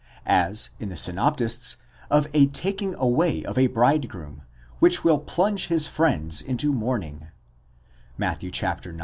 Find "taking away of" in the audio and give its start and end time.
2.47-3.55